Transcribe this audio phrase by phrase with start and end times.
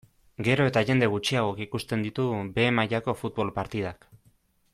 [0.45, 4.11] Gero eta jende gutxiagok ikusten ditu behe mailako futbol partidak.